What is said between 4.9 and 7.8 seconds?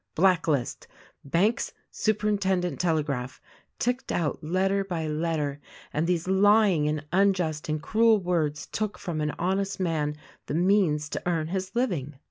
letter; and these lying and unjust and